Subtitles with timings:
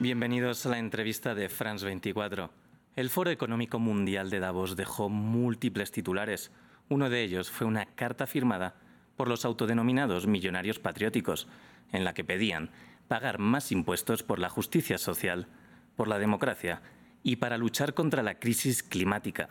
[0.00, 2.50] Bienvenidos a la entrevista de France 24.
[2.96, 6.50] El Foro Económico Mundial de Davos dejó múltiples titulares.
[6.88, 8.76] Uno de ellos fue una carta firmada
[9.18, 11.48] por los autodenominados millonarios patrióticos,
[11.92, 12.70] en la que pedían
[13.08, 15.48] pagar más impuestos por la justicia social,
[15.96, 16.80] por la democracia
[17.22, 19.50] y para luchar contra la crisis climática.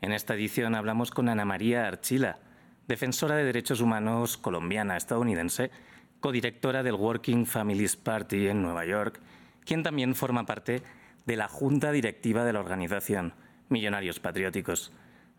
[0.00, 2.40] En esta edición hablamos con Ana María Archila,
[2.88, 5.70] defensora de derechos humanos colombiana estadounidense,
[6.18, 9.20] codirectora del Working Families Party en Nueva York
[9.66, 10.82] quien también forma parte
[11.26, 13.34] de la junta directiva de la organización
[13.68, 14.92] Millonarios Patrióticos.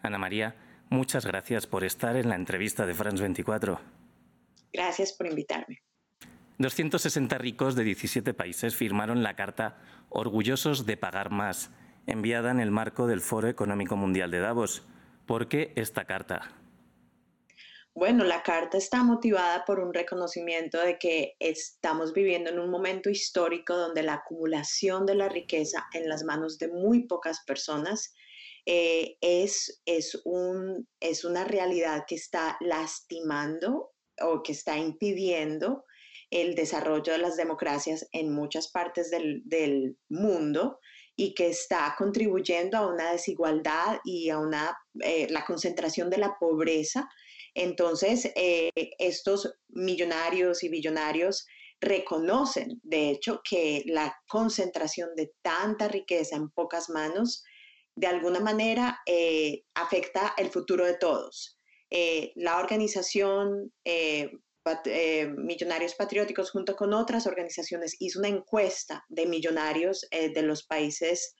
[0.03, 0.55] Ana María,
[0.89, 3.79] muchas gracias por estar en la entrevista de France 24.
[4.73, 5.81] Gracias por invitarme.
[6.59, 9.77] 260 ricos de 17 países firmaron la carta
[10.09, 11.71] Orgullosos de pagar más,
[12.05, 14.85] enviada en el marco del Foro Económico Mundial de Davos.
[15.25, 16.49] ¿Por qué esta carta?
[17.99, 23.09] Bueno, la carta está motivada por un reconocimiento de que estamos viviendo en un momento
[23.09, 28.13] histórico donde la acumulación de la riqueza en las manos de muy pocas personas
[28.67, 35.83] eh, es, es, un, es una realidad que está lastimando o que está impidiendo
[36.29, 40.77] el desarrollo de las democracias en muchas partes del, del mundo
[41.15, 46.37] y que está contribuyendo a una desigualdad y a una, eh, la concentración de la
[46.39, 47.09] pobreza
[47.57, 48.69] entonces, eh,
[48.99, 51.47] estos millonarios y billonarios
[51.81, 57.43] reconocen, de hecho, que la concentración de tanta riqueza en pocas manos,
[57.95, 61.59] de alguna manera, eh, afecta el futuro de todos.
[61.89, 63.73] Eh, la organización
[65.37, 71.35] Millonarios Patrióticos, junto con otras organizaciones, hizo una encuesta de millonarios de los países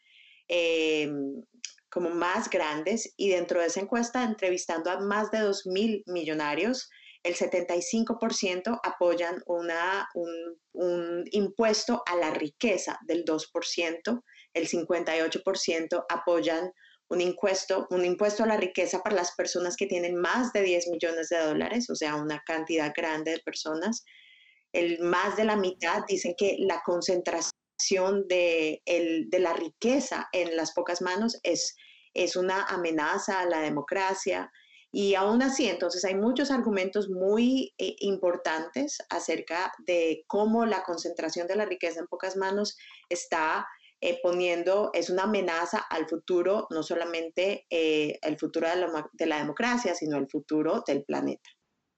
[1.97, 6.91] como más grandes y dentro de esa encuesta, entrevistando a más de 2.000 millonarios,
[7.23, 16.71] el 75% apoyan una, un, impuesto a la riqueza del 2%, el 58% apoyan
[17.09, 20.89] un impuesto, un impuesto a la riqueza para las personas que tienen más de 10
[20.89, 24.05] millones de dólares, o sea, una cantidad grande de personas.
[24.71, 30.73] El, más de la mitad dicen que la concentración de, de la riqueza en las
[30.73, 31.75] pocas manos es,
[32.17, 34.51] es una amenaza a la democracia.
[34.91, 41.47] Y aún así, entonces hay muchos argumentos muy eh, importantes acerca de cómo la concentración
[41.47, 42.77] de la riqueza en pocas manos
[43.09, 43.67] está
[43.99, 48.67] eh, poniendo, es una amenaza al futuro, no solamente eh, el futuro
[49.13, 51.49] de la democracia, sino el futuro del planeta.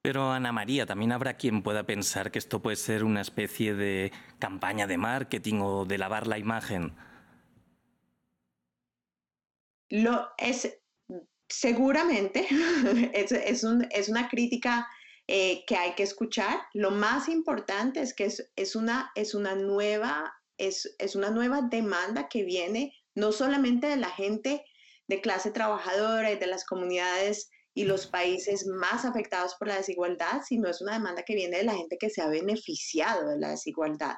[0.02, 4.14] Pero Ana María, también habrá quien pueda pensar que esto puede ser una especie de
[4.40, 6.96] campaña de marketing o de lavar la imagen.
[9.90, 10.80] Lo es
[11.50, 12.48] seguramente
[13.14, 13.64] es,
[14.10, 14.88] una crítica
[15.28, 16.60] eh, que hay que escuchar.
[16.74, 22.30] Lo más importante es que es, una, es, una nueva, es, es una nueva demanda
[22.30, 24.64] que viene no solamente de la gente
[25.08, 30.42] de clase trabajadora y de las comunidades y los países más afectados por la desigualdad,
[30.46, 33.52] sino es una demanda que viene de la gente que se ha beneficiado de la
[33.52, 34.16] desigualdad,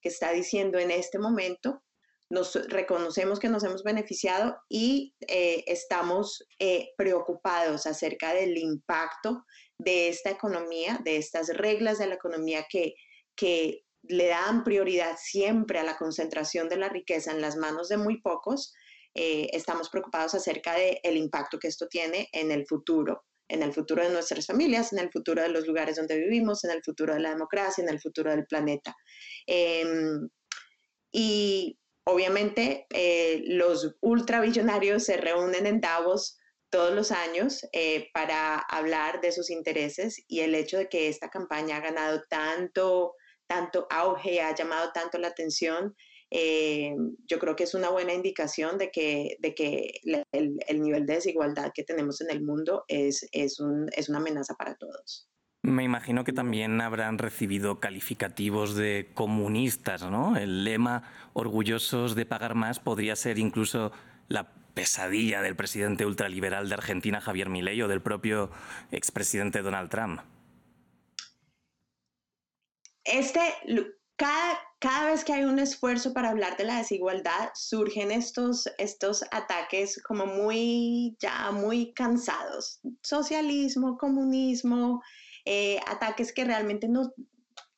[0.00, 1.82] que está diciendo en este momento,
[2.30, 9.44] nos reconocemos que nos hemos beneficiado y eh, estamos eh, preocupados acerca del impacto
[9.78, 12.94] de esta economía, de estas reglas de la economía que,
[13.36, 17.96] que le dan prioridad siempre a la concentración de la riqueza en las manos de
[17.96, 18.74] muy pocos
[19.14, 23.72] eh, estamos preocupados acerca del el impacto que esto tiene en el futuro, en el
[23.72, 27.14] futuro de nuestras familias, en el futuro de los lugares donde vivimos, en el futuro
[27.14, 28.94] de la democracia, en el futuro del planeta.
[29.46, 30.28] Em,
[31.12, 36.38] y obviamente eh, los ultrabillonarios se reúnen en Davos
[36.70, 41.30] todos los años eh, para hablar de sus intereses y el hecho de que esta
[41.30, 43.14] campaña ha ganado tanto,
[43.46, 45.94] tanto auge, ha llamado tanto la atención,
[46.30, 46.92] eh,
[47.26, 50.00] yo creo que es una buena indicación de que, de que
[50.32, 54.54] el, nivel de desigualdad que tenemos en el mundo es, es, un, es una amenaza
[54.54, 55.28] para todos.
[55.64, 60.36] Me imagino que también habrán recibido calificativos de comunistas, ¿no?
[60.36, 63.90] El lema orgullosos de pagar más podría ser incluso
[64.28, 68.50] la pesadilla del presidente ultraliberal de Argentina, Javier Milei, o del propio
[68.92, 70.20] expresidente Donald Trump.
[73.02, 73.40] Este,
[74.16, 79.24] cada, cada vez que hay un esfuerzo para hablar de la desigualdad, surgen estos, estos
[79.30, 82.80] ataques como muy, ya muy cansados.
[83.02, 85.00] Socialismo, comunismo,
[85.44, 87.12] eh, ataques que realmente no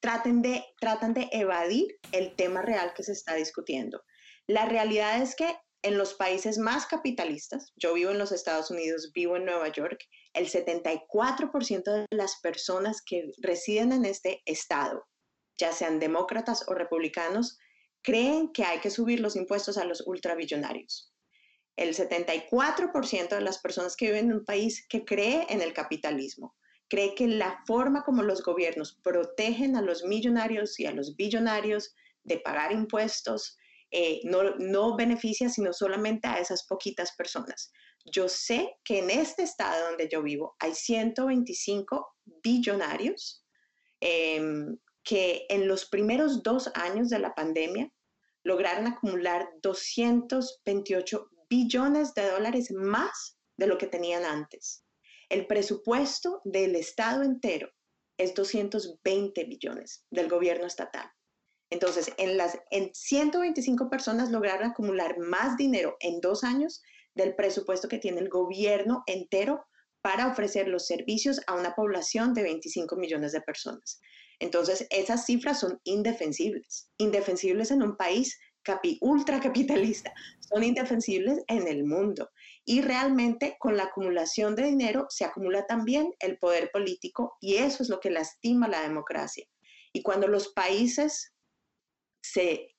[0.00, 4.02] traten de, tratan de evadir el tema real que se está discutiendo.
[4.46, 9.12] La realidad es que en los países más capitalistas, yo vivo en los Estados Unidos,
[9.14, 9.98] vivo en Nueva York,
[10.32, 15.04] el 74% de las personas que residen en este estado
[15.58, 17.58] ya sean demócratas o republicanos,
[18.02, 21.12] creen que hay que subir los impuestos a los ultrabillonarios.
[21.76, 26.54] El 74% de las personas que viven en un país que cree en el capitalismo,
[26.88, 31.94] cree que la forma como los gobiernos protegen a los millonarios y a los billonarios
[32.24, 33.56] de pagar impuestos
[33.90, 37.72] eh, no, no beneficia sino solamente a esas poquitas personas.
[38.04, 42.06] Yo sé que en este estado donde yo vivo hay 125
[42.42, 43.44] billonarios
[44.00, 47.90] em, que en los primeros dos años de la pandemia
[48.44, 54.85] lograron acumular 228 billones de dólares más de lo que tenían antes.
[55.28, 57.70] El presupuesto del Estado entero
[58.16, 61.10] es 220 billones del gobierno estatal.
[61.70, 66.80] Entonces, en, las, en 125 personas lograron acumular más dinero en dos años
[67.14, 69.64] del presupuesto que tiene el gobierno entero
[70.00, 74.00] para ofrecer los servicios a una población de 25 millones de personas.
[74.38, 81.84] Entonces, esas cifras son indefensibles, indefensibles en un país capi, ultracapitalista, son indefensibles en el
[81.84, 82.30] mundo.
[82.68, 87.82] Y realmente con la acumulación de dinero se acumula también el poder político y eso
[87.82, 89.46] es lo que lastima la democracia.
[89.92, 91.32] Y cuando los países
[92.20, 92.74] se,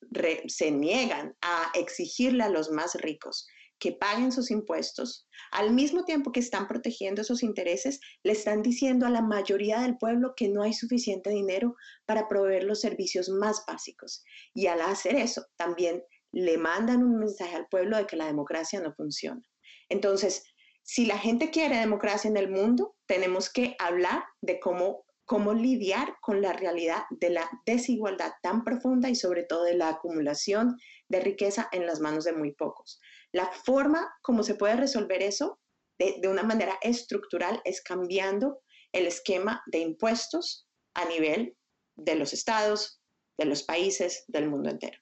[0.70, 3.46] niegan a exigirle a los más ricos
[3.78, 9.06] que paguen sus impuestos, al mismo tiempo que están protegiendo esos intereses, le están diciendo
[9.06, 13.64] a la mayoría del pueblo que no hay suficiente dinero para proveer los servicios más
[13.66, 14.22] básicos.
[14.52, 16.02] Y al hacer eso, también
[16.32, 19.42] le mandan un mensaje al pueblo de que la democracia no funciona.
[19.88, 20.44] Entonces,
[20.82, 26.16] si la gente quiere democracia en el mundo, tenemos que hablar de cómo, cómo lidiar
[26.20, 31.20] con la realidad de la desigualdad tan profunda y sobre todo de la acumulación de
[31.20, 33.00] riqueza en las manos de muy pocos.
[33.32, 35.60] La forma como se puede resolver eso
[35.98, 38.62] de, una manera estructural es cambiando
[38.92, 41.56] el esquema de impuestos a nivel
[41.96, 43.02] de los estados,
[43.36, 44.98] de los países, del mundo entero.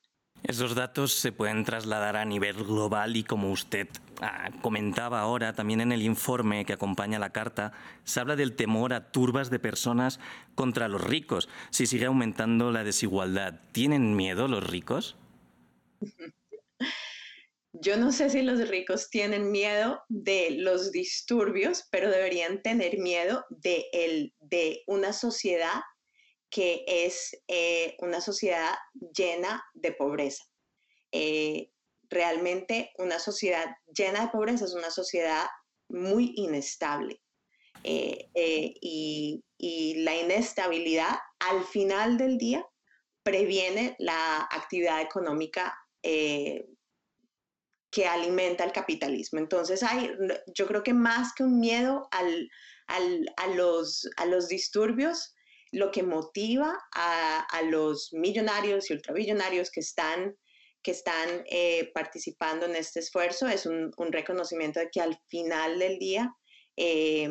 [0.46, 3.88] Esos datos se pueden trasladar a nivel global y como usted
[4.20, 7.72] ah, comentaba ahora, también en el informe que acompaña la carta,
[8.04, 10.20] se habla del temor a turbas de personas
[10.54, 11.48] contra los ricos.
[11.70, 15.16] Si sigue aumentando la desigualdad, ¿tienen miedo los ricos?
[17.72, 23.44] Yo no sé si los ricos tienen miedo de los disturbios, pero deberían tener miedo
[23.50, 25.82] de, el, de una sociedad
[26.56, 28.74] que es eh, una sociedad
[29.14, 30.42] llena de pobreza.
[31.12, 31.70] Eh,
[32.08, 35.44] realmente una sociedad llena de pobreza es una sociedad
[35.90, 37.20] muy inestable.
[37.84, 38.30] Eh,
[38.80, 42.66] y, y, la inestabilidad al final del día
[43.22, 46.64] previene la actividad económica que
[48.08, 49.40] alimenta el capitalismo.
[49.40, 50.10] Entonces, hay,
[50.54, 52.48] yo creo que más que un miedo al,
[52.86, 55.35] a, los, a los disturbios,
[55.76, 60.34] lo que motiva a, los millonarios y ultrabillonarios que están,
[60.82, 65.99] que están eh, participando en este esfuerzo es un, reconocimiento de que al final del
[65.99, 66.34] día
[66.76, 67.28] eh,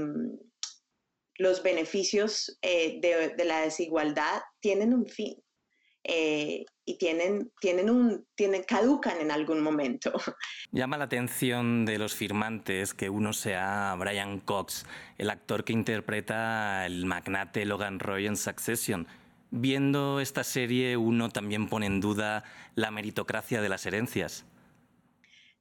[1.40, 5.42] los beneficios eh, de, la desigualdad tienen un fin.
[6.86, 10.14] Y tienen, tienen un, tienen, caducan en algún momento.
[10.72, 14.86] Llama la atención de los firmantes que uno sea Brian Cox,
[15.18, 19.08] el actor que interpreta el magnate Logan Roy en Succession.
[19.50, 22.44] Viendo esta serie, uno también pone en duda
[22.76, 24.46] la meritocracia de las herencias.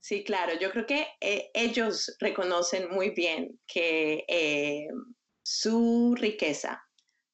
[0.00, 4.88] Sí, claro, yo creo que eh, ellos reconocen muy bien que eh,
[5.42, 6.83] su riqueza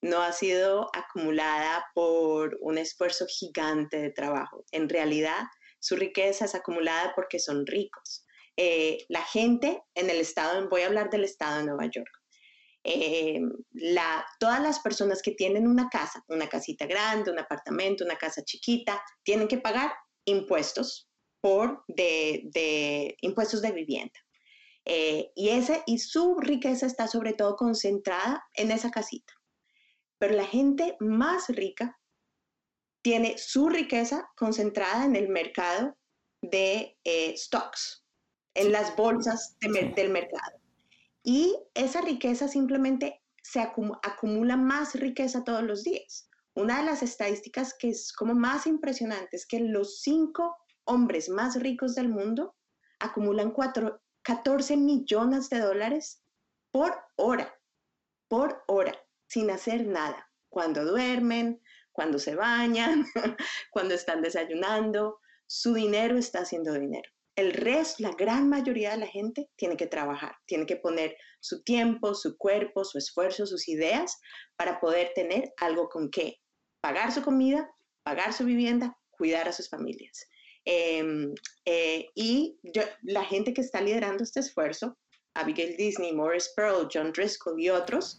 [0.02, 4.64] no ha sido acumulada por un esfuerzo gigante de trabajo.
[4.72, 5.44] En realidad,
[5.78, 8.24] su riqueza es acumulada porque son ricos.
[8.56, 12.10] Eh, la gente en el estado, voy a hablar del estado de Nueva York,
[12.82, 13.40] eh,
[14.38, 19.02] todas las personas que tienen una casa, una casita grande, un apartamento, una casa chiquita,
[19.22, 19.92] tienen que pagar
[20.24, 21.10] impuestos
[21.42, 24.18] por de, impuestos de vivienda.
[24.86, 29.32] Eh, y, ese, y su riqueza está sobre todo concentrada en esa casita
[30.20, 31.98] pero la gente más rica
[33.02, 35.96] tiene su riqueza concentrada en el mercado
[36.42, 38.04] de eh, stocks,
[38.54, 40.60] en las bolsas del mercado.
[41.24, 46.28] Y esa riqueza simplemente se acumula más riqueza todos los días.
[46.54, 51.58] Una de las estadísticas que es como más impresionante es que los cinco hombres más
[51.58, 52.54] ricos del mundo
[52.98, 53.54] acumulan
[54.22, 56.22] 14 millones de dólares
[56.70, 57.58] por hora,
[58.28, 58.94] por hora
[59.30, 63.06] sin hacer nada, cuando duermen, cuando se bañan,
[63.70, 67.08] cuando están desayunando, su dinero está haciendo dinero.
[67.36, 71.62] El resto, la gran mayoría de la gente tiene que trabajar, tiene que poner su
[71.62, 74.18] tiempo, su cuerpo, su esfuerzo, sus ideas
[74.56, 76.40] para poder tener algo con qué
[76.80, 77.70] pagar su comida,
[78.02, 80.26] pagar su vivienda, cuidar a sus familias.
[80.64, 81.32] Em,
[81.64, 82.58] eh, y
[83.02, 84.98] la gente que está liderando este esfuerzo,
[85.34, 88.18] Abigail Disney, Morris Pearl, John Driscoll y otros,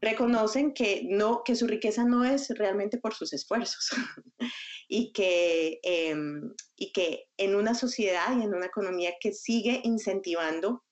[0.00, 3.90] reconocen que, no, que su riqueza no es realmente por sus esfuerzos
[4.88, 10.84] y, que, em, y que en una sociedad y en una economía que sigue incentivando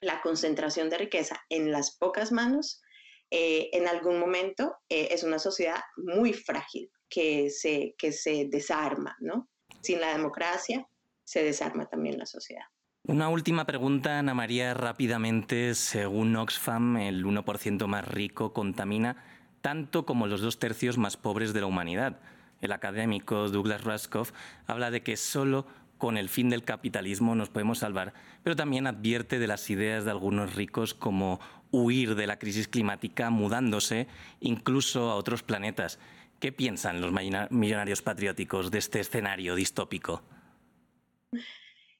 [0.00, 2.82] la concentración de riqueza en las pocas manos,
[3.30, 9.16] eh, en algún momento eh, es una sociedad muy frágil que se, que se desarma,
[9.20, 9.48] ¿no?
[9.82, 10.86] Sin la democracia
[11.24, 12.66] se desarma también la sociedad.
[13.06, 15.74] Una última pregunta, Ana María, rápidamente.
[15.74, 19.22] Según Oxfam, el 1% más rico contamina
[19.60, 22.18] tanto como los dos tercios más pobres de la humanidad.
[22.62, 24.32] El académico Douglas Rushkoff
[24.66, 25.66] habla de que solo
[25.98, 30.10] con el fin del capitalismo nos podemos salvar, pero también advierte de las ideas de
[30.10, 34.08] algunos ricos como huir de la crisis climática mudándose
[34.40, 35.98] incluso a otros planetas.
[36.40, 37.12] ¿Qué piensan los
[37.50, 40.22] millonarios patrióticos de este escenario distópico?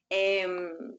[0.09, 0.97] Em,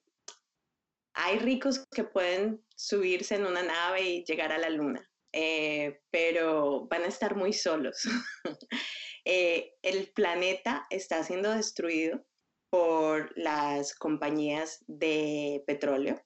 [1.15, 6.87] hay ricos que pueden subirse en una nave y llegar a la luna, eh, pero
[6.89, 8.03] van a estar muy solos.
[9.29, 12.25] Eh, el planeta está siendo destruido
[12.71, 16.25] por las compañías de petróleo,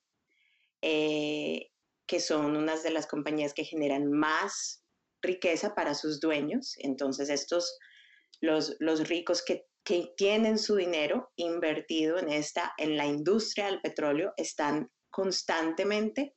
[0.82, 1.70] eh,
[2.06, 4.84] que son unas de las compañías que generan más
[5.22, 6.75] riqueza para sus dueños.
[6.76, 7.78] Entonces, estos,
[8.42, 13.80] los, los ricos que que tienen su dinero invertido en esta, en la industria del
[13.80, 16.34] petróleo, están constantemente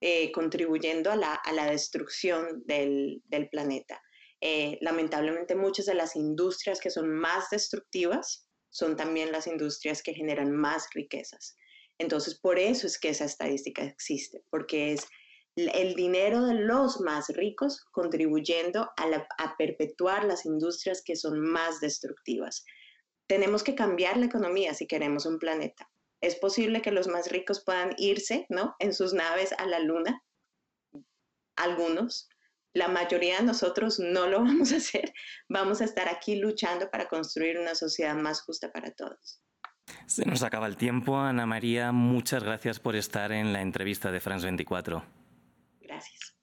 [0.00, 4.00] eh, contribuyendo a la, a la destrucción del, del planeta.
[4.40, 10.12] Eh, lamentablemente muchas de las industrias que son más destructivas son también las industrias que
[10.12, 11.56] generan más riquezas.
[11.98, 15.06] Entonces, por eso es que esa estadística existe, porque es
[15.56, 21.80] el dinero de los más ricos contribuyendo a, a perpetuar las industrias que son más
[21.80, 22.64] destructivas.
[23.26, 25.90] Tenemos que cambiar la economía si queremos un planeta.
[26.20, 28.76] Es posible que los más ricos puedan irse, ¿no?
[28.78, 30.22] En sus naves a la luna.
[31.56, 32.28] Algunos.
[32.72, 35.12] La mayoría de nosotros no lo vamos a hacer.
[35.48, 39.42] Vamos a estar aquí luchando para construir una sociedad más justa para todos.
[40.06, 41.18] Se nos acaba el tiempo.
[41.18, 45.04] Ana María, muchas gracias por estar en la entrevista de France 24.
[45.80, 46.36] Gracias.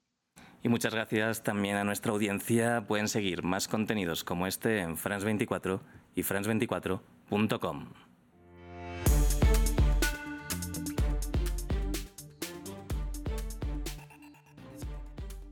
[0.62, 2.84] Y muchas gracias también a nuestra audiencia.
[2.86, 5.82] Pueden seguir más contenidos como este en France 24
[6.14, 8.11] y france24.com.